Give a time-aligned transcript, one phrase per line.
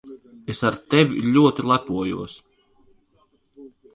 [0.53, 2.33] Es ar tevi ļoti lepojos.